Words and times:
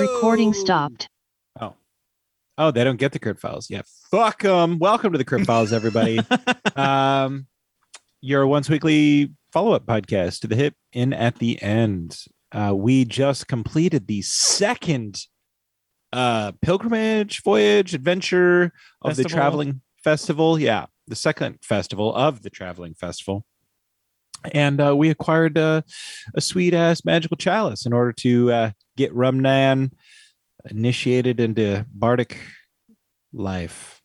Recording 0.00 0.54
stopped. 0.54 1.10
Oh. 1.60 1.74
Oh, 2.56 2.70
they 2.70 2.84
don't 2.84 2.96
get 2.96 3.12
the 3.12 3.18
Crypt 3.18 3.38
Files. 3.38 3.68
Yeah. 3.68 3.82
Fuck 4.10 4.40
them. 4.40 4.78
Welcome 4.78 5.12
to 5.12 5.18
the 5.18 5.26
Crypt 5.26 5.44
Files, 5.44 5.74
everybody. 5.74 6.20
um, 6.76 7.46
your 8.22 8.46
once 8.46 8.70
weekly 8.70 9.34
follow 9.52 9.72
up 9.72 9.84
podcast 9.84 10.40
to 10.40 10.46
the 10.46 10.56
hip 10.56 10.74
in 10.94 11.12
at 11.12 11.38
the 11.38 11.62
end. 11.62 12.16
Uh, 12.50 12.72
we 12.74 13.04
just 13.04 13.46
completed 13.46 14.06
the 14.06 14.22
second 14.22 15.20
uh, 16.14 16.52
pilgrimage, 16.62 17.42
voyage, 17.42 17.92
adventure 17.92 18.72
of 19.02 19.16
the 19.16 19.24
traveling 19.24 19.82
festival. 20.02 20.58
Yeah. 20.58 20.86
The 21.08 21.16
second 21.16 21.58
festival 21.62 22.14
of 22.14 22.40
the 22.40 22.48
traveling 22.48 22.94
festival. 22.94 23.44
And 24.52 24.80
uh, 24.80 24.96
we 24.96 25.10
acquired 25.10 25.58
uh, 25.58 25.82
a 26.34 26.40
sweet 26.40 26.72
ass 26.72 27.04
magical 27.04 27.36
chalice 27.36 27.84
in 27.84 27.92
order 27.92 28.12
to 28.14 28.50
uh, 28.50 28.70
get 29.00 29.14
Rumnan 29.14 29.90
initiated 30.70 31.40
into 31.40 31.86
bardic 31.92 32.38
life. 33.32 34.00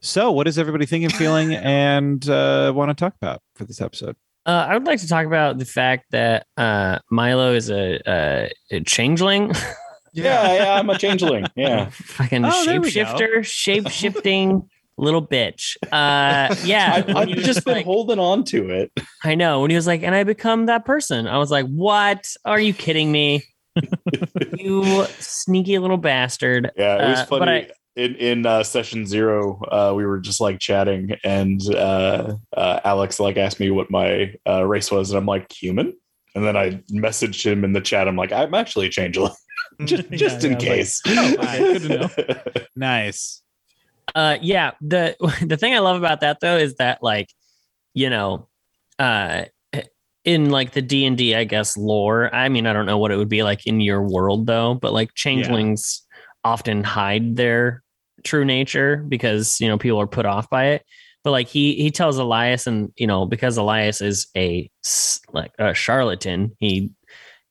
So, 0.00 0.30
what 0.32 0.48
is 0.48 0.58
everybody 0.58 0.86
thinking, 0.86 1.10
feeling, 1.10 1.54
and 1.54 2.26
uh, 2.28 2.72
want 2.74 2.90
to 2.90 2.94
talk 2.94 3.14
about 3.20 3.42
for 3.54 3.64
this 3.64 3.80
episode? 3.80 4.16
Uh, 4.46 4.66
I 4.68 4.74
would 4.74 4.86
like 4.86 5.00
to 5.00 5.08
talk 5.08 5.26
about 5.26 5.58
the 5.58 5.66
fact 5.66 6.06
that 6.12 6.46
uh, 6.56 6.98
Milo 7.10 7.54
is 7.54 7.70
a, 7.70 8.00
a, 8.06 8.50
a 8.70 8.80
changeling, 8.80 9.52
Yeah, 10.12 10.52
yeah, 10.54 10.74
I'm 10.74 10.90
a 10.90 10.98
changeling. 10.98 11.46
Yeah. 11.54 11.90
fucking 11.92 12.44
Oh, 12.44 12.64
there 12.64 12.80
we 12.80 12.90
go. 12.90 13.04
shapeshifter, 13.04 13.44
shape 13.44 13.88
shifting 13.90 14.68
little 14.96 15.24
bitch. 15.24 15.76
Uh, 15.84 16.52
yeah, 16.64 16.94
I, 16.96 17.00
when 17.02 17.16
I've 17.16 17.36
just 17.44 17.64
been 17.64 17.74
like- 17.76 17.84
holding 17.86 18.18
on 18.18 18.42
to 18.46 18.70
it. 18.70 18.90
I 19.22 19.34
know. 19.36 19.60
When 19.60 19.70
he 19.70 19.76
was 19.76 19.86
like, 19.86 20.02
and 20.02 20.14
I 20.14 20.24
become 20.24 20.66
that 20.66 20.84
person, 20.84 21.28
I 21.28 21.38
was 21.38 21.50
like, 21.52 21.66
what? 21.66 22.26
Are 22.44 22.58
you 22.58 22.74
kidding 22.74 23.12
me? 23.12 23.44
you 24.56 25.06
sneaky 25.18 25.78
little 25.78 25.96
bastard. 25.96 26.70
Yeah, 26.76 27.04
it 27.04 27.08
was 27.10 27.18
Uh, 27.20 27.26
but 27.30 27.38
funny. 27.40 27.52
I- 27.52 27.70
in 27.96 28.14
in 28.16 28.46
uh, 28.46 28.62
session 28.62 29.04
zero, 29.04 29.60
uh, 29.70 29.92
we 29.96 30.06
were 30.06 30.20
just 30.20 30.40
like 30.40 30.60
chatting, 30.60 31.16
and 31.24 31.60
uh, 31.74 32.34
uh, 32.56 32.80
Alex 32.84 33.18
like 33.18 33.36
asked 33.36 33.58
me 33.58 33.70
what 33.70 33.90
my 33.90 34.32
uh, 34.48 34.64
race 34.64 34.92
was, 34.92 35.10
and 35.10 35.18
I'm 35.18 35.26
like 35.26 35.50
human. 35.52 35.92
And 36.36 36.46
then 36.46 36.56
I 36.56 36.80
messaged 36.92 37.44
him 37.44 37.64
in 37.64 37.72
the 37.72 37.80
chat. 37.80 38.06
I'm 38.06 38.14
like, 38.14 38.30
I'm 38.30 38.54
actually 38.54 38.86
a 38.86 38.90
changeling, 38.90 39.32
just 39.84 40.08
Yeah, 40.08 40.16
just 40.16 40.44
in 40.44 40.52
yeah, 40.52 40.56
I 40.56 40.60
was 40.60 40.68
like, 40.68 40.76
case. 40.78 41.02
oh, 41.08 41.36
wow, 41.36 41.58
good 41.58 41.82
to 41.82 41.88
know. 41.88 42.62
Nice. 42.76 43.42
uh 44.14 44.38
yeah 44.40 44.70
the 44.80 45.16
the 45.44 45.56
thing 45.56 45.74
i 45.74 45.78
love 45.80 45.96
about 45.96 46.20
that 46.20 46.38
though 46.40 46.56
is 46.56 46.76
that 46.76 47.02
like 47.02 47.28
you 47.94 48.08
know 48.10 48.48
uh 48.98 49.44
in 50.30 50.50
like 50.50 50.72
the 50.72 50.82
d&d 50.82 51.34
i 51.34 51.44
guess 51.44 51.76
lore 51.76 52.34
i 52.34 52.48
mean 52.48 52.66
i 52.66 52.72
don't 52.72 52.86
know 52.86 52.98
what 52.98 53.10
it 53.10 53.16
would 53.16 53.28
be 53.28 53.42
like 53.42 53.66
in 53.66 53.80
your 53.80 54.02
world 54.02 54.46
though 54.46 54.74
but 54.74 54.92
like 54.92 55.14
changelings 55.14 56.06
often 56.44 56.82
hide 56.82 57.36
their 57.36 57.82
true 58.24 58.44
nature 58.44 58.98
because 59.08 59.60
you 59.60 59.68
know 59.68 59.78
people 59.78 60.00
are 60.00 60.06
put 60.06 60.26
off 60.26 60.48
by 60.50 60.66
it. 60.68 60.84
But 61.22 61.32
like 61.32 61.48
he 61.48 61.74
he 61.74 61.90
tells 61.90 62.16
elias 62.16 62.66
and 62.66 62.92
you 62.96 63.06
know 63.06 63.26
because 63.26 63.56
elias 63.56 64.00
is 64.00 64.28
a 64.36 64.70
like 65.32 65.52
a 65.58 65.74
charlatan 65.74 66.56
he 66.58 66.90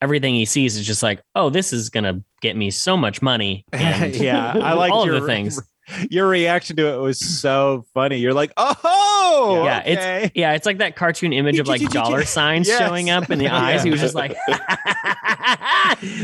everything 0.02 0.34
he 0.34 0.46
sees 0.46 0.76
is 0.76 0.88
just 0.88 1.04
like 1.04 1.22
oh 1.36 1.52
this 1.52 1.72
is 1.72 1.90
gonna 1.90 2.24
get 2.42 2.58
me 2.58 2.72
so 2.72 2.98
much 2.98 3.22
money 3.22 3.66
and 3.74 4.16
yeah, 4.16 4.54
I 4.58 4.74
like 4.74 4.92
all 4.92 5.06
your, 5.06 5.16
of 5.16 5.22
the 5.22 5.28
things 5.28 5.62
Your 6.10 6.28
reaction 6.28 6.76
to 6.78 6.88
it 6.94 6.98
was 6.98 7.20
so 7.20 7.86
funny. 7.94 8.18
You're 8.18 8.34
like, 8.34 8.52
oh, 8.58 9.62
Yeah, 9.66 9.84
it's- 9.86 10.32
Yeah, 10.36 10.54
it's 10.54 10.66
like 10.66 10.78
that 10.80 10.96
cartoon 10.96 11.34
image 11.34 11.60
of 11.60 11.68
like 11.68 11.82
dollar 11.92 12.24
signs 12.26 12.68
Yes. 12.68 12.80
showing 12.80 13.10
up 13.10 13.30
in 13.30 13.40
the 13.40 13.48
eyes. 13.50 13.84
He 13.84 13.90
was 13.90 14.00
just 14.00 14.16
like, 14.16 14.36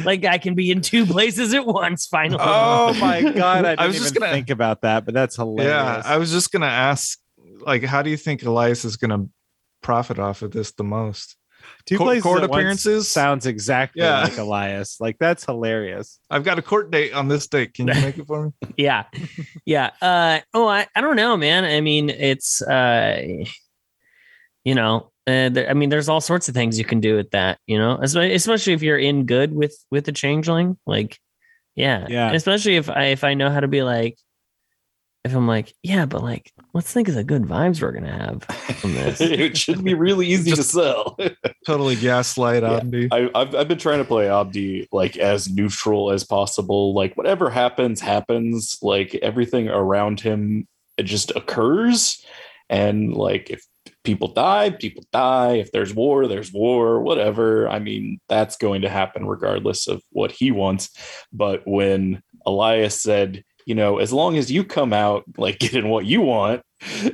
like 0.04 0.26
I 0.26 0.38
can 0.42 0.56
be 0.56 0.72
in 0.72 0.82
two 0.82 1.06
places 1.06 1.54
at 1.54 1.66
once. 1.66 2.06
Finally, 2.08 2.42
Oh 2.44 2.94
my 3.00 3.22
god, 3.22 3.66
I 3.66 3.70
didn't 3.72 3.80
I 3.80 3.88
was 3.88 3.96
just 3.98 4.12
even 4.12 4.22
gonna- 4.22 4.34
think 4.34 4.50
about 4.50 4.82
that, 4.82 5.06
but 5.06 5.14
that's 5.14 5.36
hilarious. 5.36 5.66
Yeah, 5.72 6.02
I 6.06 6.18
was 6.18 6.32
just 6.32 6.52
gonna 6.52 6.66
ask, 6.68 7.18
like, 7.62 7.84
how 7.84 8.02
do 8.02 8.10
you 8.10 8.18
think 8.18 8.44
Elias 8.44 8.86
is 8.86 8.98
gonna 8.98 9.26
profit 9.82 10.20
off 10.20 10.42
of 10.42 10.52
this 10.52 10.72
the 10.74 10.84
most? 10.84 11.36
Two 11.86 11.98
court- 11.98 12.08
places 12.08 12.24
court 12.24 12.44
appearances? 12.44 13.08
sounds 13.08 13.46
exactly 13.46 14.02
Yeah. 14.02 14.24
like 14.24 14.38
Elias. 14.38 15.00
Like 15.00 15.18
that's 15.20 15.46
hilarious. 15.46 16.20
I've 16.30 16.44
got 16.44 16.58
a 16.60 16.62
court 16.62 16.90
date 16.92 17.14
on 17.14 17.28
this 17.28 17.48
date. 17.48 17.74
Can 17.74 17.88
you 17.88 17.94
make 18.02 18.18
it 18.18 18.26
for 18.28 18.46
me? 18.48 18.52
yeah, 18.78 19.04
yeah. 19.66 19.92
Uh, 20.02 20.40
oh, 20.54 20.68
I, 20.68 20.88
I 20.96 21.02
don't 21.02 21.16
know, 21.16 21.38
man. 21.38 21.64
I 21.66 21.82
mean, 21.82 22.10
it's 22.10 22.62
uh, 22.62 23.22
you 24.64 24.76
know, 24.76 25.12
uh, 25.28 25.50
there, 25.50 25.70
I 25.70 25.74
mean, 25.74 25.90
there's 25.90 26.10
all 26.10 26.22
sorts 26.22 26.48
of 26.50 26.56
things 26.56 26.78
you 26.80 26.86
can 26.86 27.00
do 27.00 27.16
with 27.16 27.32
that. 27.32 27.60
You 27.68 27.78
know, 27.78 27.98
especially, 28.02 28.34
especially 28.34 28.74
if 28.74 28.82
you're 28.82 28.98
in 28.98 29.26
good 29.26 29.54
with 29.54 29.76
with 29.92 30.06
the 30.06 30.12
changeling. 30.12 30.78
Like, 30.86 31.20
yeah, 31.76 32.08
Yeah. 32.10 32.32
Especially 32.32 32.76
if 32.78 32.90
I 32.90 33.06
if 33.06 33.24
I 33.24 33.34
know 33.34 33.50
how 33.50 33.60
to 33.60 33.68
be 33.68 33.84
like, 33.84 34.18
if 35.26 35.36
I'm 35.36 35.48
like, 35.48 35.74
yeah, 35.82 36.06
but 36.06 36.22
like, 36.22 36.54
let's 36.74 36.94
think 36.94 37.08
of 37.08 37.16
the 37.16 37.24
good 37.24 37.42
vibes 37.42 37.82
we're 37.82 37.92
gonna 37.92 38.12
have 38.12 38.44
from 38.78 38.94
this. 38.94 39.20
it 39.22 39.58
should 39.58 39.84
be 39.84 39.96
really 39.96 40.28
easy 40.28 40.52
to 40.52 40.62
sell. 40.62 41.18
Totally 41.66 41.96
gaslight 41.96 42.62
Yeah. 42.62 42.78
Abdi. 42.78 43.10
I, 43.12 43.30
I've 43.34 43.56
I've 43.56 43.68
been 43.68 43.80
trying 43.80 43.98
to 43.98 44.06
play 44.06 44.30
Abdi 44.30 44.88
like 44.92 45.18
as 45.18 45.50
neutral 45.50 46.12
as 46.12 46.24
possible. 46.24 46.94
Like 46.94 47.18
whatever 47.18 47.50
happens, 47.50 48.00
happens. 48.00 48.78
Like 48.84 49.16
everything 49.16 49.68
around 49.68 50.20
him, 50.22 50.68
it 50.98 51.04
just 51.04 51.32
occurs. 51.36 52.24
And 52.70 53.12
like 53.14 53.50
if 53.50 53.66
people 54.04 54.28
die, 54.28 54.70
people 54.70 55.04
die. 55.12 55.54
If 55.54 55.72
there's 55.72 55.94
war, 55.94 56.28
there's 56.28 56.54
war. 56.54 57.02
Whatever. 57.02 57.68
I 57.68 57.80
mean, 57.80 58.20
that's 58.30 58.58
going 58.58 58.84
to 58.84 58.90
happen 58.90 59.26
regardless 59.26 59.88
of 59.88 60.04
what 60.12 60.32
he 60.32 60.52
wants. 60.52 60.92
But 61.34 61.64
when 61.66 62.22
Elias 62.46 63.02
said, 63.02 63.44
you 63.66 63.74
know, 63.76 63.98
as 63.98 64.14
long 64.14 64.38
as 64.38 64.52
you 64.52 64.64
come 64.64 64.94
out 64.94 65.24
like 65.38 65.60
getting 65.60 65.90
what 65.90 66.06
you 66.06 66.22
want, 66.22 66.62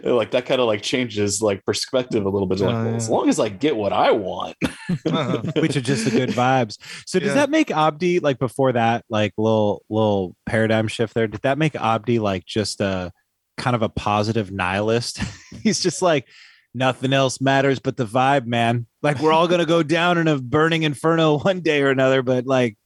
like 0.03 0.31
that 0.31 0.45
kind 0.45 0.59
of 0.59 0.67
like 0.67 0.81
changes 0.81 1.41
like 1.41 1.63
perspective 1.65 2.25
a 2.25 2.29
little 2.29 2.47
bit. 2.47 2.59
Like, 2.59 2.75
Oh, 2.75 2.85
well, 2.85 2.95
as 2.95 3.09
long 3.09 3.29
as 3.29 3.39
I 3.39 3.49
get 3.49 3.75
what 3.77 3.93
I 3.93 4.11
want, 4.11 4.55
Uh-huh. 4.63 5.41
Which 5.61 5.77
are 5.77 5.81
just 5.81 6.05
the 6.05 6.11
good 6.11 6.29
vibes. 6.29 6.77
So 7.05 7.19
does 7.19 7.29
Yeah. 7.29 7.33
that 7.35 7.49
make 7.49 7.71
Abdi 7.71 8.19
like 8.19 8.37
before 8.39 8.73
that, 8.73 9.05
like 9.09 9.33
little 9.37 9.83
little 9.89 10.35
paradigm 10.45 10.87
shift 10.87 11.13
there? 11.13 11.27
Did 11.27 11.41
that 11.43 11.57
make 11.57 11.75
Abdi 11.75 12.19
like 12.19 12.45
just 12.45 12.81
a 12.81 13.11
kind 13.57 13.75
of 13.75 13.81
a 13.81 13.89
positive 13.89 14.51
nihilist? 14.51 15.21
He's 15.63 15.79
just 15.79 16.01
like 16.01 16.27
nothing 16.73 17.13
else 17.13 17.39
matters 17.39 17.79
but 17.79 17.95
the 17.97 18.05
vibe, 18.05 18.45
man. 18.47 18.87
Like 19.01 19.19
we're 19.19 19.31
all 19.33 19.47
gonna 19.47 19.65
go 19.65 19.83
down 19.83 20.17
in 20.17 20.27
a 20.27 20.37
burning 20.41 20.83
inferno 20.83 21.37
one 21.39 21.61
day 21.61 21.81
or 21.81 21.89
another, 21.91 22.21
but 22.23 22.45
like 22.45 22.77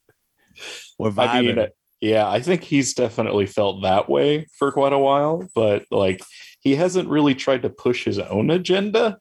we're 0.98 1.10
vibing. 1.10 1.28
I 1.28 1.42
mean, 1.42 1.66
yeah, 2.06 2.28
I 2.28 2.40
think 2.40 2.62
he's 2.62 2.94
definitely 2.94 3.46
felt 3.46 3.82
that 3.82 4.08
way 4.08 4.46
for 4.58 4.70
quite 4.70 4.92
a 4.92 4.98
while, 4.98 5.48
but 5.54 5.84
like 5.90 6.22
he 6.60 6.76
hasn't 6.76 7.08
really 7.08 7.34
tried 7.34 7.62
to 7.62 7.70
push 7.70 8.04
his 8.04 8.18
own 8.18 8.50
agenda. 8.50 9.18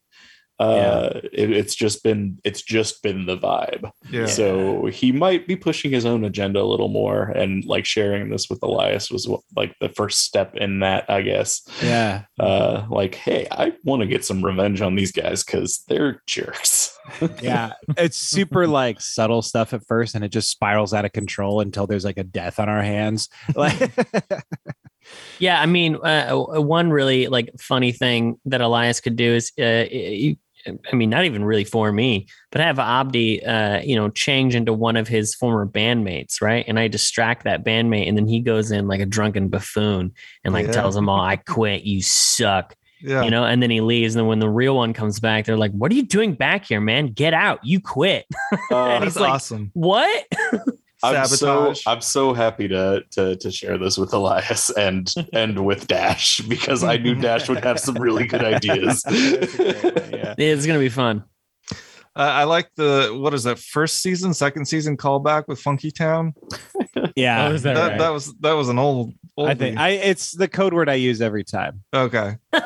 Uh, 0.57 1.19
it, 1.33 1.51
it's 1.51 1.75
just 1.75 2.01
been 2.01 2.37
it's 2.45 2.61
just 2.61 3.03
been 3.03 3.25
the 3.25 3.37
vibe. 3.37 3.91
yeah. 4.09 4.27
So 4.27 4.85
he 4.85 5.11
might 5.11 5.47
be 5.47 5.55
pushing 5.55 5.91
his 5.91 6.05
own 6.05 6.23
agenda 6.23 6.61
a 6.61 6.63
little 6.63 6.87
more, 6.87 7.23
and 7.23 7.65
like 7.65 7.85
sharing 7.85 8.29
this 8.29 8.49
with 8.49 8.63
Elias 8.63 9.11
was 9.11 9.27
like 9.55 9.75
the 9.81 9.89
first 9.89 10.19
step 10.19 10.55
in 10.55 10.79
that, 10.79 11.09
I 11.09 11.23
guess. 11.23 11.67
yeah. 11.83 12.23
Uh, 12.39 12.85
like, 12.89 13.15
hey, 13.15 13.47
I 13.51 13.73
want 13.83 14.01
to 14.01 14.07
get 14.07 14.23
some 14.23 14.45
revenge 14.45 14.81
on 14.81 14.95
these 14.95 15.11
guys 15.11 15.43
because 15.43 15.83
they're 15.87 16.21
jerks. 16.27 16.94
Yeah 17.41 17.73
it's 17.97 18.17
super 18.17 18.67
like 18.67 18.99
subtle 18.99 19.41
stuff 19.41 19.73
at 19.73 19.85
first 19.85 20.15
and 20.15 20.23
it 20.23 20.29
just 20.29 20.49
spirals 20.49 20.93
out 20.93 21.05
of 21.05 21.11
control 21.13 21.61
until 21.61 21.87
there's 21.87 22.05
like 22.05 22.17
a 22.17 22.23
death 22.23 22.59
on 22.59 22.69
our 22.69 22.81
hands 22.81 23.29
like 23.55 23.91
Yeah, 25.39 25.61
I 25.61 25.65
mean, 25.65 25.97
uh, 25.97 26.33
one 26.33 26.89
really 26.89 27.27
like 27.27 27.51
funny 27.59 27.91
thing 27.91 28.39
that 28.45 28.61
Elias 28.61 29.01
could 29.01 29.15
do 29.15 29.35
is, 29.35 29.51
uh, 29.59 29.85
you, 29.91 30.35
I 30.91 30.95
mean, 30.95 31.11
not 31.11 31.25
even 31.25 31.45
really 31.45 31.63
for 31.63 31.91
me, 31.91 32.27
but 32.51 32.59
have 32.61 32.79
Abdi, 32.79 33.45
uh, 33.45 33.81
you 33.81 33.95
know, 33.95 34.09
change 34.09 34.55
into 34.55 34.73
one 34.73 34.95
of 34.95 35.07
his 35.07 35.35
former 35.35 35.67
bandmates, 35.67 36.41
right? 36.41 36.65
And 36.67 36.79
I 36.79 36.87
distract 36.87 37.43
that 37.43 37.63
bandmate, 37.63 38.07
and 38.07 38.17
then 38.17 38.27
he 38.27 38.39
goes 38.39 38.71
in 38.71 38.87
like 38.87 38.99
a 39.01 39.05
drunken 39.05 39.49
buffoon 39.49 40.11
and 40.43 40.53
like 40.53 40.65
Yeah. 40.65 40.71
tells 40.71 40.95
them 40.95 41.07
all, 41.07 41.19
"I 41.21 41.35
quit, 41.47 41.83
you 41.83 42.01
suck," 42.01 42.75
yeah. 43.05 43.23
you 43.23 43.31
know. 43.31 43.43
And 43.45 43.61
then 43.61 43.69
he 43.69 43.81
leaves, 43.81 44.15
and 44.15 44.19
then 44.21 44.27
when 44.27 44.39
the 44.39 44.49
real 44.49 44.75
one 44.75 44.93
comes 44.93 45.19
back, 45.19 45.45
they're 45.45 45.57
like, 45.57 45.71
"What 45.71 45.91
are 45.91 45.95
you 45.95 46.03
doing 46.03 46.33
back 46.33 46.65
here, 46.65 46.81
man? 46.81 47.07
Get 47.07 47.33
out! 47.33 47.59
You 47.63 47.79
quit." 47.79 48.25
Uh, 48.71 48.99
he's 49.01 49.13
That's 49.13 49.19
like- 49.19 49.31
awesome. 49.31 49.69
what? 49.73 50.25
I'm 51.03 51.25
so 51.27 51.35
Sabotage. 51.35 51.83
I'm 51.85 52.01
so 52.01 52.33
happy 52.33 52.67
to 52.69 53.03
to 53.11 53.35
to 53.35 53.51
share 53.51 53.77
this 53.77 53.97
with 53.97 54.11
Elias 54.13 54.69
and 54.71 55.13
and 55.33 55.65
with 55.65 55.87
Dash 55.87 56.39
because 56.41 56.83
I 56.83 56.97
knew 56.97 57.15
Dash 57.15 57.47
would 57.47 57.63
have 57.63 57.79
some 57.79 57.95
really 57.95 58.25
good 58.25 58.43
ideas. 58.55 59.03
That's 59.03 59.53
a 59.53 59.57
great 59.57 59.83
one, 59.83 60.11
yeah. 60.13 60.35
It's 60.37 60.65
gonna 60.65 60.79
be 60.79 60.89
fun. 60.89 61.23
Uh, 62.17 62.21
I 62.21 62.43
like 62.45 62.69
the 62.75 63.13
what 63.19 63.33
is 63.33 63.43
that 63.43 63.59
first 63.59 64.01
season, 64.01 64.33
second 64.33 64.65
season 64.65 64.95
callback 64.95 65.49
with 65.49 65.59
Funky 65.59 65.91
Town. 65.91 66.33
yeah 67.15 67.47
Oh, 67.47 67.57
that 67.57 67.73
That, 67.75 67.87
right? 67.89 67.99
that 67.99 68.09
was 68.09 68.33
that 68.39 68.53
was 68.53 68.69
an 68.69 68.79
old. 68.79 69.13
old 69.37 69.49
i 69.49 69.53
think 69.53 69.77
i 69.77 69.89
it's 69.89 70.31
the 70.31 70.47
code 70.47 70.73
word 70.73 70.87
i 70.89 70.93
use 70.93 71.21
every 71.21 71.43
time 71.43 71.83
okay. 71.93 72.37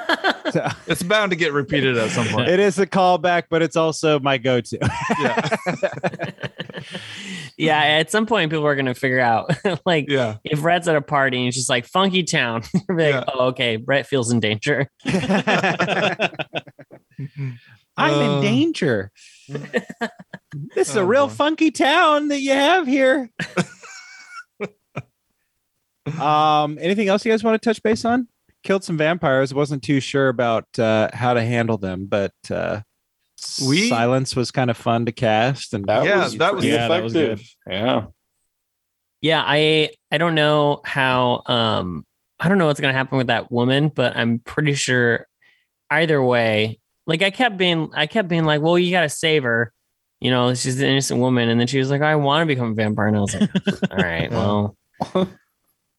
So, 0.51 0.68
It's 0.88 1.04
bound 1.04 1.30
to 1.31 1.36
get 1.36 1.54
repeated 1.54 1.96
at 1.98 2.10
some 2.10 2.25
point. 2.28 2.50
it 2.50 2.60
is 2.60 2.80
a 2.80 2.88
callback 2.88 3.44
but 3.51 3.62
it's 3.62 3.75
also 3.75 4.19
my 4.19 4.38
go-to 4.40 4.80
yeah. 5.19 5.50
yeah, 7.57 7.80
at 8.00 8.10
some 8.10 8.25
point 8.25 8.50
people 8.51 8.66
are 8.66 8.75
gonna 8.75 8.96
figure 8.96 9.19
out 9.19 9.51
like 9.86 10.06
Yeah. 10.10 10.38
if 10.44 10.63
Rhett's 10.63 10.88
at 10.88 10.96
a 10.96 11.01
party 11.01 11.38
and 11.38 11.46
he's 11.46 11.56
just 11.56 11.69
like 11.69 11.86
funky 11.86 12.24
town, 12.24 12.63
you're 12.88 12.98
like, 12.98 13.13
Yeah. 13.13 13.24
oh 13.34 13.48
okay, 13.48 13.75
Brett 13.75 14.07
feels 14.07 14.31
in 14.31 14.40
danger. 14.40 14.90
I'm 15.06 16.30
in 18.13 18.19
Uh, 18.30 18.42
danger. 18.42 19.12
this 20.75 20.90
is 20.90 20.96
a 20.96 21.01
Oh, 21.01 21.06
real 21.06 21.28
boy. 21.28 21.34
funky 21.34 21.72
town 21.72 22.30
that 22.30 22.42
you 22.42 22.51
have 22.51 22.88
here. 22.88 23.30
um, 26.19 26.78
anything 26.81 27.07
else 27.07 27.25
you 27.25 27.31
guys 27.31 27.44
want 27.44 27.62
to 27.62 27.69
touch 27.69 27.81
base 27.84 28.06
on? 28.06 28.28
Killed 28.63 28.84
some 28.84 28.98
vampires. 28.98 29.54
Wasn't 29.54 29.84
too 29.84 30.00
sure 30.00 30.30
about 30.30 30.66
uh, 30.78 31.10
how 31.13 31.34
to 31.34 31.42
handle 31.42 31.78
them, 31.78 32.07
but 32.07 32.34
uh, 32.51 32.81
We- 33.66 33.90
silence 33.90 34.36
was 34.36 34.51
kind 34.51 34.69
of 34.69 34.78
fun 34.78 35.06
to 35.06 35.12
cast. 35.12 35.74
And 35.74 35.86
That 35.86 36.06
Yeah, 36.06 36.24
was 36.24 36.38
that 36.38 36.54
was- 36.54 36.62
pretty 36.63 36.75
Yeah, 36.75 36.88
that 36.88 37.04
was 37.04 37.16
effective. 37.16 37.48
Yeah. 37.68 38.06
Yeah, 39.22 39.44
I 39.46 39.90
I 40.12 40.18
don't 40.18 40.34
know 40.36 40.80
how 40.86 41.42
um 41.46 42.06
I 42.40 42.48
don't 42.48 42.57
know 42.57 42.68
what's 42.68 42.80
gonna 42.80 42.94
happen 42.94 43.18
with 43.18 43.28
that 43.28 43.51
woman, 43.51 43.90
but 43.90 44.16
I'm 44.16 44.40
pretty 44.40 44.74
sure 44.75 45.28
either 45.92 46.24
way, 46.24 46.80
like 47.10 47.22
I 47.22 47.30
kept 47.32 47.58
being 47.58 47.90
I 47.94 48.08
kept 48.08 48.30
being 48.30 48.46
like, 48.46 48.62
well, 48.62 48.80
you 48.80 48.92
gotta 48.92 49.10
save 49.10 49.44
her. 49.44 49.74
You 50.22 50.32
know, 50.32 50.54
she's 50.54 50.80
an 50.82 50.88
innocent 50.88 51.20
woman. 51.20 51.50
And 51.50 51.60
then 51.60 51.68
she 51.68 51.80
was 51.80 51.90
like, 51.90 52.02
I 52.02 52.16
want 52.16 52.42
to 52.44 52.46
become 52.46 52.72
a 52.72 52.74
vampire. 52.74 53.08
And 53.08 53.18
I 53.18 53.20
was 53.22 53.34
like, 53.36 53.50
all 53.92 53.98
right, 53.98 54.30
well, 54.32 54.76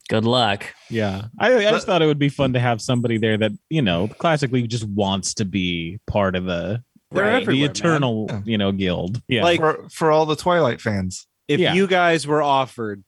good 0.08 0.24
luck. 0.24 0.66
Yeah, 0.88 1.26
I, 1.38 1.54
I 1.56 1.70
just 1.70 1.86
thought 1.86 2.02
it 2.02 2.06
would 2.06 2.18
be 2.18 2.28
fun 2.28 2.52
to 2.54 2.60
have 2.60 2.80
somebody 2.80 3.18
there 3.18 3.36
that 3.38 3.52
you 3.68 3.82
know 3.82 4.08
classically 4.08 4.66
just 4.66 4.84
wants 4.84 5.34
to 5.34 5.44
be 5.44 5.98
part 6.06 6.36
of 6.36 6.44
the 6.44 6.82
They're 7.10 7.24
Right. 7.24 7.30
the 7.30 7.40
everywhere, 7.42 7.60
man. 7.68 7.70
eternal 7.70 8.26
Yeah. 8.28 8.40
you 8.44 8.58
know 8.58 8.72
guild. 8.72 9.20
Yeah, 9.28 9.42
Like- 9.42 9.60
For 9.60 9.88
for 9.90 10.10
all 10.10 10.26
the 10.26 10.36
Twilight 10.36 10.80
fans. 10.80 11.26
If 11.48 11.58
Yeah. 11.58 11.74
you 11.74 11.86
guys 11.88 12.26
were 12.28 12.42
offered, 12.42 13.02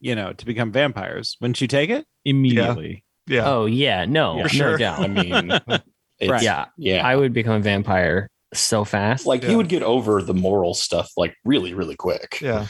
you 0.00 0.14
know, 0.14 0.32
to 0.34 0.44
become 0.44 0.72
vampires, 0.72 1.36
wouldn't 1.40 1.60
you 1.60 1.68
take 1.68 1.88
it? 1.90 2.04
immediately. 2.24 3.04
Yeah. 3.28 3.44
Oh 3.48 3.66
yeah, 3.66 4.04
no, 4.04 4.36
Yeah. 4.36 4.42
no 4.42 4.48
For 4.48 4.54
sure. 4.54 4.76
doubt. 4.78 5.00
I 5.00 5.06
mean, 5.08 5.52
it's, 6.18 6.42
Yeah, 6.42 6.66
yeah. 6.76 7.06
I 7.06 7.16
would 7.16 7.32
become 7.32 7.54
a 7.54 7.60
vampire 7.60 8.28
so 8.54 8.84
fast. 8.84 9.26
like 9.26 9.42
Yeah. 9.42 9.50
he 9.50 9.56
would 9.56 9.68
get 9.68 9.82
over 9.82 10.22
the 10.22 10.34
moral 10.34 10.74
stuff 10.74 11.10
like 11.16 11.34
really, 11.44 11.74
really 11.74 11.96
quick. 11.96 12.38
Yeah. 12.40 12.66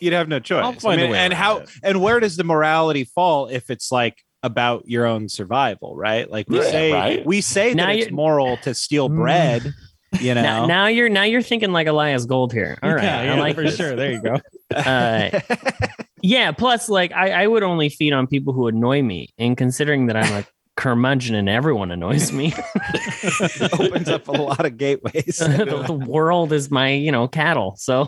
You'd 0.00 0.12
have 0.12 0.28
no 0.28 0.38
choice. 0.40 0.64
I'll 0.64 0.72
find 0.74 1.00
I 1.00 1.04
a 1.04 1.06
mean, 1.06 1.12
way 1.12 1.18
and 1.18 1.32
how 1.32 1.58
it. 1.58 1.70
and 1.82 2.00
where 2.00 2.20
does 2.20 2.36
the 2.36 2.44
morality 2.44 3.04
fall 3.04 3.46
if 3.48 3.68
it's 3.70 3.90
like 3.92 4.16
about 4.44 4.84
your 4.86 5.06
own 5.06 5.28
survival, 5.28 5.96
right? 5.96 6.30
Like 6.30 6.48
we 6.48 6.58
Yeah, 6.58 6.70
say, 6.70 6.92
right. 6.92 7.26
we 7.26 7.40
say 7.40 7.74
Now 7.74 7.86
that 7.86 7.96
it's 7.96 8.10
moral 8.12 8.56
to 8.58 8.74
steal 8.74 9.08
Mm. 9.10 9.16
bread. 9.16 9.74
You 10.20 10.34
know, 10.34 10.42
now, 10.42 10.66
now 10.66 10.86
you're 10.86 11.08
now 11.10 11.24
you're 11.24 11.42
thinking 11.42 11.70
like 11.72 11.86
Elias 11.86 12.24
Gold 12.24 12.52
here. 12.52 12.78
All 12.82 12.94
right, 12.94 13.02
yeah, 13.04 13.34
I 13.34 13.38
like 13.40 13.56
for 13.56 13.62
this. 13.62 13.76
sure. 13.76 13.94
There 13.96 14.12
you 14.12 14.22
go. 14.22 14.36
Uh, 14.74 15.40
Yeah, 16.22 16.50
plus 16.52 16.88
like 16.88 17.12
I, 17.12 17.42
I 17.44 17.46
would 17.46 17.62
only 17.62 17.88
feed 17.88 18.12
on 18.12 18.26
people 18.26 18.52
who 18.52 18.66
annoy 18.68 19.02
me. 19.02 19.28
And 19.38 19.56
considering 19.56 20.06
that 20.06 20.16
I'm 20.16 20.32
a 20.42 20.44
curmudgeon 20.78 21.34
and 21.34 21.48
everyone 21.48 21.90
annoys 21.90 22.30
me, 22.32 22.54
opens 23.72 24.08
up 24.08 24.28
a 24.28 24.32
lot 24.32 24.64
of 24.64 24.76
gateways. 24.78 25.38
the, 25.38 25.82
the 25.86 25.92
world 25.92 26.52
is 26.52 26.70
my, 26.70 26.92
you 26.92 27.10
know, 27.10 27.26
cattle. 27.26 27.74
So 27.76 28.06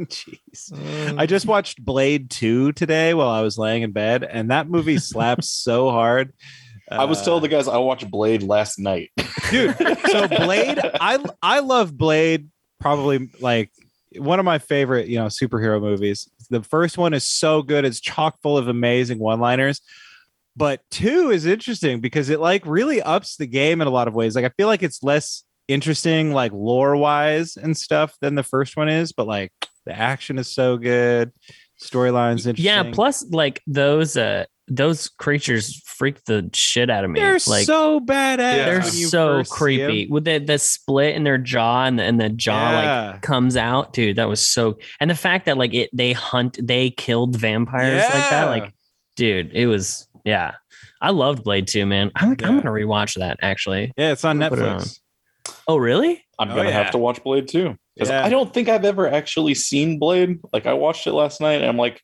Jeez. 0.00 0.72
Uh, 0.72 1.14
I 1.18 1.26
just 1.26 1.46
watched 1.46 1.84
Blade 1.84 2.30
2 2.30 2.72
today 2.72 3.14
while 3.14 3.28
I 3.28 3.42
was 3.42 3.58
laying 3.58 3.82
in 3.82 3.90
bed, 3.92 4.22
and 4.24 4.50
that 4.50 4.68
movie 4.68 4.98
slaps 4.98 5.48
so 5.48 5.90
hard. 5.90 6.32
I 6.90 7.04
was 7.04 7.20
Uh, 7.20 7.24
telling 7.24 7.42
the 7.42 7.48
guys 7.48 7.68
I 7.68 7.78
watched 7.78 8.10
Blade 8.10 8.42
last 8.42 8.78
night. 8.78 9.10
dude. 9.50 9.76
So 10.10 10.28
Blade, 10.28 10.78
I 11.00 11.18
I 11.42 11.60
love 11.60 11.96
Blade. 11.96 12.48
Probably 12.80 13.28
like 13.40 13.70
one 14.16 14.38
of 14.38 14.44
my 14.44 14.58
favorite, 14.58 15.08
you 15.08 15.16
know, 15.16 15.26
superhero 15.26 15.80
movies. 15.80 16.28
The 16.50 16.62
first 16.62 16.98
one 16.98 17.14
is 17.14 17.24
so 17.24 17.62
good; 17.62 17.84
it's 17.84 18.00
chock 18.00 18.40
full 18.42 18.58
of 18.58 18.68
amazing 18.68 19.18
one-liners. 19.18 19.80
But 20.56 20.80
two 20.90 21.30
is 21.30 21.46
interesting 21.46 22.00
because 22.00 22.28
it 22.28 22.40
like 22.40 22.64
really 22.66 23.00
ups 23.00 23.36
the 23.36 23.46
game 23.46 23.80
in 23.80 23.86
a 23.88 23.90
lot 23.90 24.08
of 24.08 24.14
ways. 24.14 24.34
Like 24.34 24.44
I 24.44 24.50
feel 24.56 24.66
like 24.66 24.82
it's 24.82 25.02
less 25.02 25.44
interesting, 25.68 26.32
like 26.32 26.52
lore-wise 26.52 27.56
and 27.56 27.76
stuff, 27.76 28.14
than 28.20 28.34
the 28.34 28.42
first 28.42 28.76
one 28.76 28.88
is. 28.88 29.12
But 29.12 29.26
like 29.26 29.50
the 29.86 29.96
action 29.98 30.38
is 30.38 30.48
so 30.48 30.76
good, 30.76 31.32
storylines 31.82 32.46
interesting. 32.46 32.64
yeah, 32.64 32.90
plus 32.92 33.24
like 33.30 33.62
those 33.66 34.16
uh 34.16 34.44
those 34.68 35.08
creatures 35.08 35.82
freak 35.84 36.22
the 36.24 36.48
shit 36.54 36.88
out 36.88 37.04
of 37.04 37.10
me. 37.10 37.18
they're 37.20 37.32
like 37.46 37.66
so 37.66 37.98
badass. 38.00 38.38
Yeah. 38.38 38.64
they're 38.64 38.82
so 38.82 39.38
first 39.38 39.50
see 39.50 39.54
'em. 39.54 39.58
creepy 39.58 40.06
with 40.08 40.24
the 40.24 40.38
the 40.38 40.58
split 40.58 41.16
in 41.16 41.24
their 41.24 41.38
jaw 41.38 41.84
and 41.84 41.98
the 41.98 42.04
and 42.04 42.20
the 42.20 42.28
jaw 42.28 43.10
like 43.10 43.22
comes 43.22 43.56
out, 43.56 43.92
dude. 43.92 44.16
That 44.16 44.28
was 44.28 44.46
so 44.46 44.78
and 45.00 45.10
the 45.10 45.14
fact 45.14 45.46
that 45.46 45.56
like 45.58 45.74
it 45.74 45.90
they 45.92 46.12
hunt 46.12 46.58
they 46.62 46.90
killed 46.90 47.36
vampires 47.36 48.02
like 48.02 48.30
that, 48.30 48.44
like 48.50 48.72
dude, 49.16 49.50
it 49.52 49.66
was 49.66 50.06
yeah. 50.24 50.52
I 51.00 51.10
loved 51.10 51.44
Blade 51.44 51.66
2, 51.68 51.86
man. 51.86 52.10
I'm, 52.14 52.36
Yeah. 52.40 52.48
I'm 52.48 52.56
gonna 52.58 52.70
rewatch 52.70 53.18
that 53.18 53.38
actually. 53.42 53.92
Yeah, 53.96 54.12
it's 54.12 54.24
on 54.24 54.38
Put 54.40 54.58
it 54.58 54.62
Netflix. 54.62 55.00
Oh, 55.66 55.76
really? 55.76 56.24
I'm 56.38 56.50
Oh, 56.50 56.54
gonna 56.56 56.68
yeah. 56.68 56.82
have 56.82 56.92
to 56.92 56.98
watch 56.98 57.22
Blade 57.22 57.48
too 57.48 57.76
because 57.94 58.08
Yeah. 58.10 58.24
I 58.24 58.28
don't 58.28 58.52
think 58.52 58.68
I've 58.68 58.84
ever 58.84 59.08
actually 59.08 59.54
seen 59.54 59.98
Blade. 59.98 60.38
Like 60.52 60.66
I 60.66 60.72
watched 60.74 61.06
it 61.06 61.12
last 61.12 61.40
night, 61.40 61.60
and 61.60 61.66
I'm 61.66 61.76
like, 61.76 62.00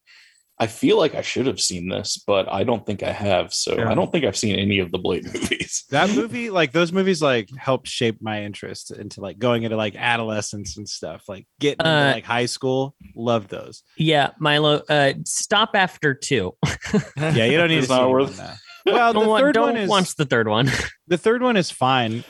I 0.60 0.66
feel 0.66 0.98
like 0.98 1.14
I 1.14 1.22
should 1.22 1.46
have 1.46 1.60
seen 1.60 1.88
this, 1.88 2.22
but 2.26 2.52
I 2.52 2.64
don't 2.64 2.84
think 2.84 3.02
I 3.04 3.12
have. 3.12 3.54
So 3.54 3.76
Yeah. 3.76 3.90
I 3.90 3.94
don't 3.94 4.10
think 4.10 4.24
I've 4.24 4.36
seen 4.36 4.58
any 4.58 4.80
of 4.80 4.90
the 4.90 4.98
Blade 4.98 5.24
movies. 5.32 5.84
that 5.90 6.10
movie 6.10 6.50
like 6.50 6.72
those 6.72 6.92
movies 6.92 7.22
like 7.22 7.48
helped 7.56 7.86
shape 7.86 8.18
my 8.20 8.42
interest 8.42 8.90
into 8.90 9.20
like 9.20 9.38
going 9.38 9.62
into 9.62 9.76
like 9.76 9.94
adolescence 9.94 10.76
and 10.76 10.88
stuff 10.88 11.22
like 11.28 11.46
getting 11.60 11.86
into 11.86 11.90
Uh, 11.90 12.12
like 12.14 12.24
high 12.24 12.46
school 12.46 12.94
love 13.14 13.46
those 13.48 13.82
Yeah, 13.96 14.30
Milo. 14.40 14.82
Uh, 14.88 15.12
stop 15.24 15.70
after 15.74 16.12
two. 16.14 16.54
yeah 17.16 17.44
you 17.44 17.56
don't 17.56 17.68
need 17.68 17.78
It's 17.78 17.86
to 17.88 17.92
see 17.92 17.98
not 18.00 18.02
more 18.08 18.20
worth- 18.22 18.36
that. 18.38 18.56
well 18.86 19.12
the 19.12 19.20
don't 19.20 19.28
want, 19.28 19.42
third 19.44 19.54
don't 19.54 19.66
one 19.74 19.76
is 19.76 19.88
watch 19.88 20.14
the 20.16 20.24
third 20.24 20.48
one. 20.48 20.68
the 21.06 21.18
third 21.18 21.42
one 21.42 21.56
is 21.56 21.70
fine 21.70 22.24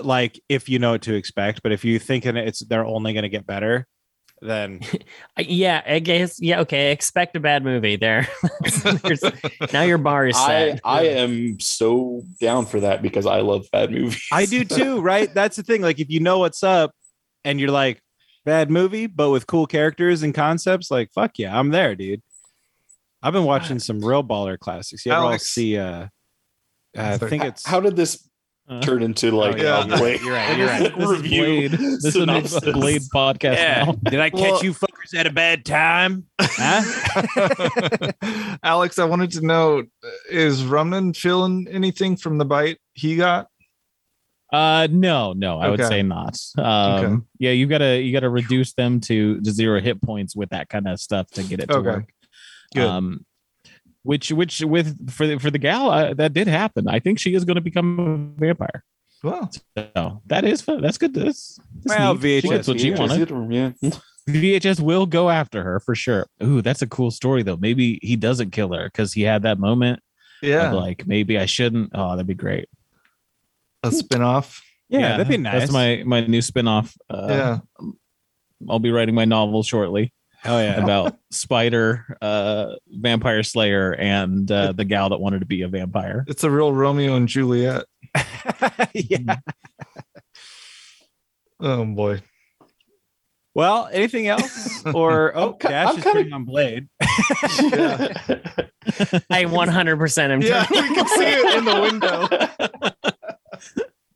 like 0.00 0.40
if 0.48 0.68
you 0.70 0.78
know 0.78 0.92
what 0.92 1.02
to 1.02 1.14
expect 1.14 1.62
but 1.62 1.72
if 1.72 1.84
you 1.84 1.98
think 1.98 2.24
it's 2.24 2.60
they're 2.66 2.86
only 2.86 3.12
going 3.12 3.24
to 3.24 3.28
get 3.28 3.46
better 3.46 3.86
then 4.40 4.80
Uh, 5.38 5.44
yeah, 5.46 5.82
I 5.86 5.98
guess. 6.00 6.40
Yeah, 6.40 6.60
okay. 6.60 6.90
Expect 6.92 7.36
a 7.36 7.40
bad 7.40 7.62
movie 7.62 7.96
there. 7.96 8.26
Now 9.72 9.82
your 9.82 9.98
bar 9.98 10.26
is 10.26 10.36
I 10.36 10.46
set. 10.48 10.80
I 10.84 11.02
am 11.08 11.60
so 11.60 12.22
down 12.40 12.66
for 12.66 12.80
that 12.80 13.02
because 13.02 13.26
I 13.26 13.40
love 13.40 13.66
bad 13.72 13.90
movies. 13.92 14.20
i 14.32 14.46
do 14.46 14.64
too 14.78 15.00
right 15.00 15.32
that's 15.34 15.56
the 15.56 15.62
thing 15.62 15.82
like 15.82 16.00
if 16.00 16.10
you 16.10 16.20
know 16.20 16.38
what's 16.40 16.62
up 16.62 16.92
and 17.44 17.60
you're 17.60 17.70
like 17.70 18.00
bad 18.44 18.70
movie 18.70 19.06
but 19.06 19.30
with 19.30 19.46
cool 19.46 19.66
characters 19.66 20.22
and 20.22 20.34
concepts 20.34 20.90
like 20.90 21.10
fuck 21.12 21.38
yeah 21.38 21.56
i'm 21.58 21.70
there 21.70 21.94
dude 21.94 22.22
i've 23.22 23.32
been 23.32 23.44
watching 23.44 23.78
some 23.78 24.00
real 24.04 24.24
baller 24.24 24.58
classics 24.58 25.04
you 25.04 25.12
ever 25.12 25.20
all 25.20 25.28
Alex. 25.28 25.44
see 25.50 25.76
uh 25.76 26.06
i 26.96 27.16
think 27.18 27.44
it's 27.44 27.66
How 27.66 27.80
did 27.80 27.94
this 27.96 28.16
Uh, 28.16 28.27
turn 28.82 29.02
into 29.02 29.30
like 29.30 29.58
yeah. 29.58 29.82
a 29.84 29.86
Blade? 29.86 30.20
You're 30.20 30.32
right, 30.34 30.56
you're 30.58 30.66
right. 30.66 30.94
This 30.96 31.10
is 31.10 31.16
review 31.22 31.68
Blade. 31.68 31.70
This 31.72 32.16
is 32.16 32.16
a? 32.16 32.72
Blade 32.72 33.02
podcast 33.14 33.56
Yeah. 33.56 33.84
now. 33.84 33.92
Did 34.10 34.20
I 34.20 34.30
catch 34.30 34.40
Well- 34.40 34.64
you 34.64 34.72
fuckers 34.72 35.14
at 35.16 35.26
a 35.26 35.32
bad 35.32 35.64
time? 35.64 36.26
Huh? 36.40 38.12
Alex, 38.62 38.98
I 38.98 39.04
wanted 39.04 39.30
to 39.32 39.46
know 39.46 39.84
is 40.30 40.62
Rumnan 40.62 41.16
feeling 41.16 41.66
anything 41.70 42.16
from 42.16 42.38
the 42.38 42.44
bite 42.44 42.78
he 42.94 43.16
got? 43.16 43.48
Uh, 44.52 44.88
no, 44.90 45.34
no, 45.34 45.58
I 45.60 45.68
would 45.68 45.84
say 45.84 46.02
not. 46.02 46.38
Um, 46.56 46.64
Okay. 46.64 47.22
yeah, 47.38 47.50
you 47.50 47.66
gotta 47.66 48.00
you 48.00 48.12
gotta 48.12 48.30
reduce 48.30 48.72
them 48.72 49.00
to, 49.02 49.40
to 49.40 49.50
zero 49.52 49.80
hit 49.80 50.00
points 50.00 50.34
with 50.34 50.50
that 50.50 50.68
kind 50.70 50.88
of 50.88 50.98
stuff 51.00 51.28
to 51.32 51.42
get 51.42 51.60
it 51.60 51.66
to 51.68 51.76
Okay. 51.76 51.88
work. 51.88 52.10
Good. 52.74 52.84
Um, 52.84 53.26
which 54.08 54.32
which 54.32 54.62
with 54.62 55.10
for 55.10 55.26
the 55.26 55.38
for 55.38 55.50
the 55.50 55.58
gal 55.58 55.90
uh, 55.90 56.14
that 56.14 56.32
did 56.32 56.48
happen. 56.48 56.88
I 56.88 56.98
think 56.98 57.18
she 57.18 57.34
is 57.34 57.44
going 57.44 57.56
to 57.56 57.60
become 57.60 58.34
a 58.38 58.40
vampire. 58.40 58.82
Well, 59.22 59.50
So 59.76 60.22
that 60.24 60.46
is 60.46 60.62
fun. 60.62 60.80
That's 60.80 60.96
good. 60.96 61.12
That's, 61.12 61.58
that's 61.84 61.98
Well, 61.98 62.14
neat. 62.14 62.42
VHS, 62.44 62.48
gets 62.48 62.68
what 62.68 62.80
she 62.80 62.90
VHS. 62.92 62.98
wanted. 62.98 63.52
Yeah. 63.52 63.90
VHS 64.30 64.80
will 64.80 65.04
go 65.04 65.28
after 65.28 65.62
her 65.62 65.78
for 65.78 65.94
sure. 65.94 66.26
Ooh, 66.42 66.62
that's 66.62 66.80
a 66.80 66.86
cool 66.86 67.10
story 67.10 67.42
though. 67.42 67.58
Maybe 67.58 67.98
he 68.00 68.16
doesn't 68.16 68.50
kill 68.50 68.72
her 68.72 68.86
because 68.86 69.12
he 69.12 69.22
had 69.22 69.42
that 69.42 69.58
moment 69.58 70.00
yeah, 70.40 70.68
of 70.68 70.74
like 70.74 71.06
maybe 71.06 71.38
I 71.38 71.44
shouldn't. 71.44 71.90
Oh, 71.92 72.12
that'd 72.12 72.26
be 72.26 72.32
great. 72.32 72.70
a 73.82 73.92
spin-off. 73.92 74.64
Yeah, 74.88 75.18
that'd 75.18 75.28
be 75.28 75.36
nice. 75.36 75.60
That's 75.60 75.72
my 75.72 76.02
my 76.06 76.22
new 76.22 76.40
spinoff. 76.40 76.96
Uh, 77.10 77.26
yeah. 77.28 77.58
I'll 78.70 78.78
be 78.78 78.90
writing 78.90 79.14
my 79.14 79.26
novel 79.26 79.62
shortly 79.62 80.14
Oh 80.44 80.58
yeah. 80.60 80.82
about 80.82 81.16
Spider, 81.30 82.16
uh, 82.22 82.74
Vampire 82.88 83.42
Slayer, 83.42 83.92
and 83.94 84.50
uh, 84.50 84.72
the 84.72 84.84
gal 84.84 85.08
that 85.10 85.18
wanted 85.20 85.40
to 85.40 85.46
be 85.46 85.62
a 85.62 85.68
vampire. 85.68 86.24
It's 86.28 86.44
a 86.44 86.50
real 86.50 86.72
Romeo 86.72 87.16
and 87.16 87.26
Juliet. 87.28 87.84
yeah. 88.94 89.36
Oh 91.60 91.84
boy. 91.84 92.22
Well, 93.52 93.88
anything 93.92 94.28
else? 94.28 94.84
Or 94.86 95.32
oh, 95.36 95.48
I'm 95.54 95.58
ki- 95.58 95.68
Dash 95.68 95.88
I'm 95.88 95.98
is 95.98 96.04
kinda- 96.04 96.32
on 96.36 96.44
Blade. 96.44 96.88
I 99.28 99.44
100% 99.44 100.30
am. 100.30 100.40
Yeah, 100.40 100.64
we 100.70 100.94
can 100.94 101.08
see 101.08 101.24
it 101.24 101.58
in 101.58 101.64
the 101.64 101.80
window. 101.80 102.28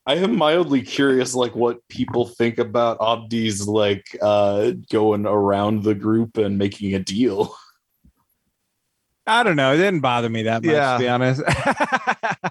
I 0.07 0.15
am 0.17 0.37
mildly 0.37 0.83
curious, 0.83 1.35
like 1.35 1.55
what 1.55 1.87
people 1.89 2.27
think 2.27 2.59
about 2.59 2.99
Abdi's 2.99 3.69
like 3.69 4.17
uh 4.21 4.73
going 4.91 5.27
around 5.27 5.85
the 5.85 5.95
group 5.95 6.37
and 6.39 6.59
making 6.59 6.95
a 6.95 6.99
deal. 6.99 7.55
I 9.27 9.45
don't 9.45 9.55
know. 9.55 9.73
It 9.73 9.77
didn't 9.77 10.01
bother 10.01 10.29
me 10.29 10.43
that 10.45 10.65
much, 10.65 10.73
Yeah. 10.73 10.95
to 10.95 10.99
be 10.99 11.09
honest. 11.09 11.43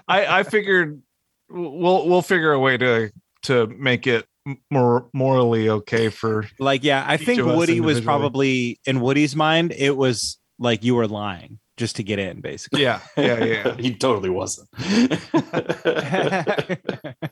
I 0.08 0.38
I 0.38 0.42
figured 0.44 1.02
we'll 1.50 2.08
we'll 2.08 2.22
figure 2.22 2.52
a 2.52 2.58
way 2.58 2.78
to 2.78 3.10
to 3.42 3.66
make 3.66 4.06
it 4.06 4.24
more 4.70 5.08
morally 5.12 5.68
okay 5.68 6.08
for 6.08 6.46
like, 6.58 6.82
yeah, 6.82 7.04
I 7.06 7.16
think 7.18 7.44
Woody 7.44 7.80
was 7.80 8.00
probably 8.00 8.80
in 8.86 9.00
Woody's 9.00 9.36
mind. 9.36 9.72
It 9.76 9.96
was 9.96 10.38
like 10.58 10.82
you 10.82 10.94
were 10.94 11.06
lying 11.06 11.58
just 11.76 11.96
to 11.96 12.02
get 12.02 12.18
in, 12.18 12.40
basically. 12.40 12.82
yeah 12.82 13.00
yeah 13.16 13.44
yeah. 13.44 13.76
he 13.78 13.94
totally 13.94 14.30
wasn't. 14.30 14.68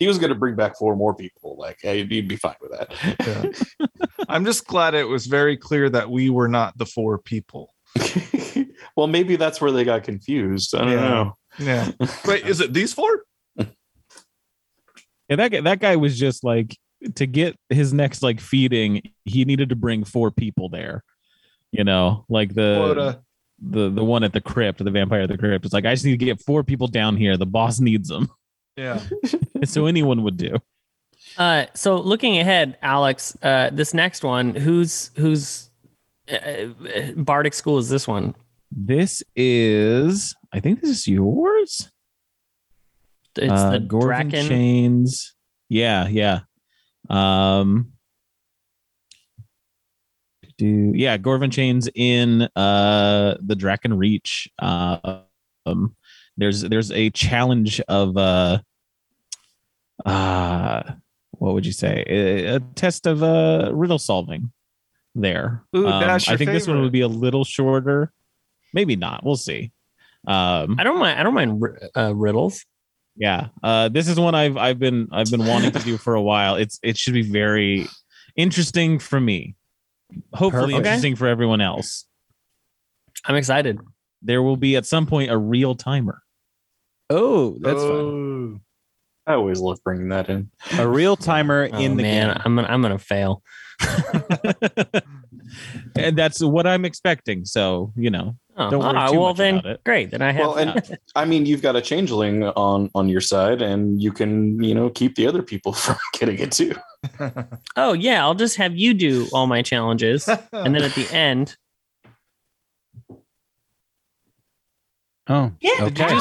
he 0.00 0.08
was 0.08 0.18
going 0.18 0.30
to 0.30 0.34
bring 0.38 0.56
back 0.56 0.76
four 0.76 0.96
more 0.96 1.14
people. 1.14 1.56
Like, 1.56 1.78
hey, 1.82 2.04
he'd 2.04 2.26
be 2.26 2.34
fine 2.36 2.56
with 2.60 2.72
that. 2.72 3.56
Yeah. 3.78 3.86
I'm 4.28 4.44
just 4.44 4.66
glad 4.66 4.94
it 4.94 5.04
was 5.04 5.26
very 5.26 5.56
clear 5.56 5.88
that 5.90 6.10
we 6.10 6.30
were 6.30 6.48
not 6.48 6.76
the 6.78 6.86
four 6.86 7.18
people. 7.18 7.74
well, 8.96 9.06
maybe 9.06 9.36
that's 9.36 9.60
where 9.60 9.70
they 9.70 9.84
got 9.84 10.02
confused. 10.02 10.74
I 10.74 10.78
don't 10.80 10.90
Yeah. 10.92 11.00
know. 11.00 11.36
Yeah. 11.58 11.90
Wait, 12.26 12.46
is 12.46 12.60
it 12.60 12.72
these 12.72 12.92
four? 12.92 13.24
And 15.28 15.38
that 15.38 15.52
guy, 15.52 15.60
that 15.60 15.78
guy 15.80 15.96
was 15.96 16.18
just 16.18 16.42
like 16.42 16.76
to 17.14 17.26
get 17.26 17.56
his 17.68 17.92
next 17.92 18.22
like 18.22 18.40
feeding, 18.40 19.02
he 19.24 19.44
needed 19.44 19.68
to 19.68 19.76
bring 19.76 20.04
four 20.04 20.30
people 20.30 20.68
there. 20.68 21.04
You 21.72 21.84
know, 21.84 22.24
like 22.28 22.54
the 22.54 22.74
Quota. 22.78 23.20
the 23.60 23.90
the 23.90 24.04
one 24.04 24.24
at 24.24 24.32
the 24.32 24.40
crypt, 24.40 24.82
the 24.82 24.90
vampire 24.90 25.20
at 25.20 25.28
the 25.28 25.38
crypt. 25.38 25.64
It's 25.64 25.72
like 25.74 25.86
I 25.86 25.92
just 25.94 26.04
need 26.04 26.18
to 26.18 26.24
get 26.24 26.40
four 26.42 26.64
people 26.64 26.88
down 26.88 27.16
here. 27.16 27.36
The 27.36 27.46
boss 27.46 27.78
needs 27.78 28.08
them, 28.08 28.28
Yeah. 28.80 29.00
so 29.64 29.86
anyone 29.86 30.22
would 30.22 30.38
do. 30.38 30.56
Uh, 31.36 31.66
so 31.74 32.00
looking 32.00 32.38
ahead, 32.38 32.78
Alex, 32.80 33.36
uh, 33.42 33.70
this 33.72 33.92
next 33.92 34.24
one, 34.24 34.54
who's 34.54 35.10
who's 35.16 35.70
uh, 36.32 36.36
uh, 36.36 37.12
Bardic 37.16 37.52
School 37.54 37.78
is 37.78 37.88
this 37.88 38.08
one? 38.08 38.34
This 38.72 39.22
is, 39.36 40.34
I 40.52 40.60
think 40.60 40.80
this 40.80 40.90
is 40.90 41.06
yours. 41.06 41.90
It's 43.36 43.52
uh, 43.52 43.70
the 43.72 43.80
Gorgon 43.80 44.28
Draken. 44.28 44.48
Chains. 44.48 45.34
Yeah, 45.68 46.08
yeah. 46.08 46.40
Um, 47.08 47.92
do 50.56 50.92
yeah, 50.94 51.16
Gorgon 51.16 51.50
Chains 51.50 51.88
in 51.94 52.48
uh 52.56 53.36
the 53.40 53.54
Draken 53.54 53.96
Reach. 53.96 54.48
Uh, 54.58 55.20
um, 55.66 55.96
there's 56.36 56.62
there's 56.62 56.90
a 56.90 57.10
challenge 57.10 57.80
of 57.88 58.16
uh, 58.16 58.58
uh, 60.06 60.82
what 61.32 61.54
would 61.54 61.66
you 61.66 61.72
say? 61.72 62.04
A, 62.06 62.56
a 62.56 62.60
test 62.60 63.06
of 63.06 63.22
uh 63.22 63.70
riddle 63.72 63.98
solving. 63.98 64.52
There, 65.14 65.64
Ooh, 65.76 65.88
Um, 65.88 66.00
that's 66.00 66.28
I 66.28 66.32
your 66.32 66.38
think 66.38 66.52
this 66.52 66.68
one 66.68 66.80
would 66.82 66.92
be 66.92 67.00
a 67.00 67.08
little 67.08 67.44
shorter. 67.44 68.12
Maybe 68.72 68.94
not. 68.94 69.24
We'll 69.24 69.36
see. 69.36 69.72
Um, 70.26 70.76
I 70.78 70.84
don't 70.84 70.98
mind. 71.00 71.18
I 71.18 71.22
don't 71.24 71.34
mind 71.34 71.62
uh, 71.96 72.14
riddles. 72.14 72.64
yeah 73.16 73.48
uh 73.64 73.88
this 73.88 74.06
is 74.06 74.20
one 74.20 74.34
i've 74.36 74.56
i've 74.56 74.78
been 74.78 75.08
i've 75.10 75.30
been 75.30 75.44
wanting 75.44 75.72
to 75.72 75.80
do 75.80 75.98
for 75.98 76.14
a 76.14 76.22
while 76.22 76.54
it's 76.54 76.78
it 76.82 76.96
should 76.96 77.12
be 77.14 77.22
very 77.22 77.88
interesting 78.36 79.00
for 79.00 79.18
me 79.20 79.56
hopefully 80.32 80.74
Perfect. 80.74 80.86
interesting 80.86 81.16
for 81.16 81.26
everyone 81.26 81.60
else 81.60 82.06
I'm 83.24 83.34
excited. 83.34 83.80
there 84.22 84.42
will 84.42 84.56
be 84.56 84.76
at 84.76 84.86
some 84.86 85.06
point 85.06 85.30
a 85.30 85.36
real 85.36 85.74
timer 85.74 86.22
Oh, 87.10 87.58
that's 87.60 87.82
fun. 87.82 88.60
I 89.30 89.34
always 89.34 89.60
love 89.60 89.78
bringing 89.84 90.08
that 90.08 90.28
in. 90.28 90.50
A 90.78 90.86
real 90.88 91.16
timer 91.16 91.68
Oh, 91.72 91.78
in 91.78 91.96
the 91.96 92.02
man, 92.02 92.28
game. 92.28 92.42
I'm 92.44 92.56
gonna 92.56 92.68
I'm 92.68 92.82
gonna 92.82 92.98
fail. 92.98 93.42
and 95.96 96.16
that's 96.16 96.42
what 96.42 96.66
i'm 96.66 96.84
expecting 96.84 97.46
so 97.46 97.92
you 97.96 98.10
know 98.10 98.36
Oh, 98.56 98.68
Don't 98.68 98.80
worry 98.80 98.96
ah, 98.96 99.08
too 99.10 99.18
well 99.18 99.28
much 99.28 99.36
then, 99.38 99.54
about 99.58 99.70
it. 99.72 99.84
great. 99.84 100.10
Then 100.10 100.20
I 100.20 100.32
have. 100.32 100.40
Well, 100.48 100.56
and 100.56 100.98
I 101.14 101.24
mean, 101.24 101.46
you've 101.46 101.62
got 101.62 101.76
a 101.76 101.80
changeling 101.80 102.42
on 102.44 102.90
on 102.94 103.08
your 103.08 103.22
side, 103.22 103.62
and 103.62 104.02
you 104.02 104.12
can, 104.12 104.62
you 104.62 104.74
know, 104.74 104.90
keep 104.90 105.14
the 105.14 105.26
other 105.26 105.40
people 105.40 105.72
from 105.84 105.96
getting 106.12 106.38
it 106.38 106.52
too. 106.52 106.74
oh 107.76 107.94
yeah, 107.94 108.22
I'll 108.22 108.34
just 108.34 108.56
have 108.56 108.76
you 108.76 108.92
do 108.92 109.28
all 109.32 109.46
my 109.46 109.62
challenges, 109.62 110.28
and 110.28 110.74
then 110.74 110.82
at 110.82 110.92
the 110.94 111.08
end, 111.10 111.56
Oh, 115.26 115.52
yeah, 115.62 115.84
okay. 115.84 116.18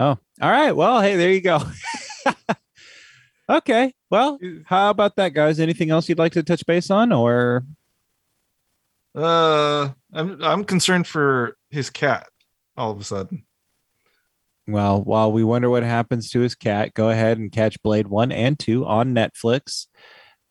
Oh, 0.00 0.16
all 0.40 0.50
right. 0.50 0.72
Well, 0.72 1.02
hey, 1.02 1.16
there 1.16 1.30
you 1.30 1.42
go. 1.42 1.60
okay. 3.50 3.92
Well, 4.08 4.38
how 4.64 4.88
about 4.88 5.16
that, 5.16 5.34
guys? 5.34 5.60
Anything 5.60 5.90
else 5.90 6.08
you'd 6.08 6.18
like 6.18 6.32
to 6.32 6.42
touch 6.42 6.64
base 6.64 6.90
on, 6.90 7.12
or 7.12 7.64
uh, 9.14 9.90
I'm 10.10 10.42
I'm 10.42 10.64
concerned 10.64 11.06
for 11.06 11.58
his 11.68 11.90
cat. 11.90 12.28
All 12.78 12.90
of 12.90 12.98
a 12.98 13.04
sudden, 13.04 13.44
well, 14.66 15.02
while 15.02 15.30
we 15.32 15.44
wonder 15.44 15.68
what 15.68 15.82
happens 15.82 16.30
to 16.30 16.40
his 16.40 16.54
cat, 16.54 16.94
go 16.94 17.10
ahead 17.10 17.36
and 17.36 17.52
catch 17.52 17.82
Blade 17.82 18.08
One 18.08 18.32
and 18.32 18.58
Two 18.58 18.86
on 18.86 19.14
Netflix 19.14 19.86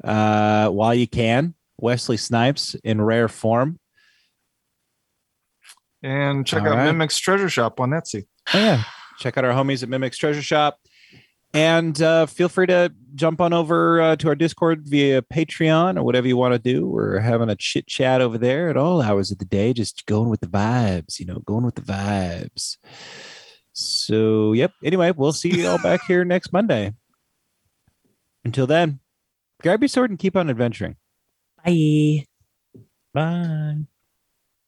uh, 0.04 0.70
while 0.70 0.94
you 0.94 1.08
can. 1.08 1.56
Wesley 1.78 2.18
Snipes 2.18 2.76
in 2.84 3.02
rare 3.02 3.30
form. 3.30 3.80
and 6.04 6.46
check 6.46 6.62
All 6.62 6.70
out 6.70 6.78
right. 6.78 6.86
Mimic's 6.86 7.18
Treasure 7.18 7.50
Shop 7.50 7.80
on 7.80 7.90
Etsy. 7.92 8.28
Oh 8.54 8.60
yeah, 8.60 8.84
check 9.20 9.38
out 9.38 9.46
our 9.46 9.54
homies 9.54 9.84
at 9.84 9.90
Mimics 9.90 10.18
Treasure 10.18 10.42
Shop, 10.42 10.80
and 11.54 12.02
uh, 12.02 12.26
feel 12.26 12.50
free 12.50 12.68
to 12.68 12.94
jump 13.16 13.42
on 13.42 13.54
over 13.54 14.02
uh, 14.02 14.16
to 14.18 14.28
our 14.28 14.36
Discord 14.36 14.84
via 14.86 15.22
Patreon 15.22 15.98
or 15.98 16.04
whatever 16.04 16.28
you 16.28 16.38
want 16.38 16.54
to 16.54 16.60
do. 16.60 16.88
We're 16.88 17.20
having 17.20 17.50
a 17.50 17.56
chit 17.56 17.88
chat 17.88 18.22
over 18.22 18.38
there 18.38 18.70
at 18.70 18.78
all 18.78 19.02
hours 19.02 19.32
of 19.32 19.40
the 19.40 19.46
day, 19.46 19.74
just 19.74 20.06
going 20.06 20.30
with 20.30 20.42
the 20.42 20.48
vibes, 20.48 21.20
you 21.20 21.26
know, 21.26 21.40
going 21.46 21.66
with 21.66 21.76
the 21.76 21.82
vibes. 21.82 22.78
So, 23.74 24.54
yep. 24.54 24.72
Anyway, 24.84 25.12
we'll 25.16 25.34
see 25.34 25.50
you 25.50 25.68
all 25.68 25.82
back 25.82 26.02
here 26.08 26.26
next 26.26 26.52
Monday. 26.52 26.94
Until 28.44 28.68
then, 28.68 29.00
grab 29.62 29.82
your 29.82 29.90
sword 29.90 30.10
and 30.10 30.20
keep 30.20 30.36
on 30.36 30.50
adventuring. 30.50 30.98
bye. 31.66 32.26
bye 33.14 33.86